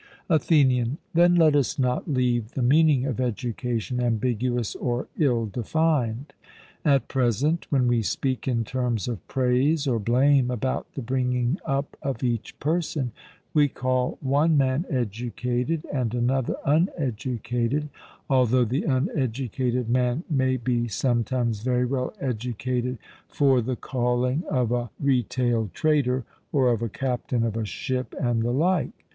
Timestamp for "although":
18.27-18.65